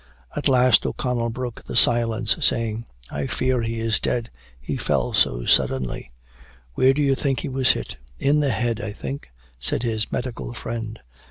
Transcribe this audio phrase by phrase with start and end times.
[0.35, 5.45] At last O'Connell broke the silence, saying, "I fear he is dead, he fell so
[5.45, 6.09] suddenly.
[6.73, 9.29] Where do you think he was hit?" "In the head, I think,"
[9.59, 10.99] said his medical friend.